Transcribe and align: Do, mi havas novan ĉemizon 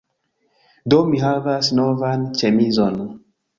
Do, 0.93 0.99
mi 1.09 1.19
havas 1.25 1.71
novan 1.81 2.27
ĉemizon 2.43 3.01